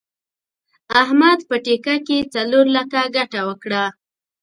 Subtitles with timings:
[1.01, 3.83] احمد په ټېکه کې څلور لکه ګټه وکړه.